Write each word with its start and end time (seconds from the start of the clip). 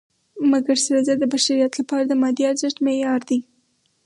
مګر 0.51 0.77
سره 0.85 0.99
زر 1.07 1.17
د 1.21 1.25
بشریت 1.33 1.73
لپاره 1.79 2.03
د 2.05 2.13
مادي 2.21 2.43
ارزښت 2.51 2.77
معیار 2.85 3.21
دی. 3.29 3.39